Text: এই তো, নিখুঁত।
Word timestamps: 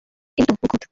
এই 0.37 0.45
তো, 0.47 0.53
নিখুঁত। 0.53 0.81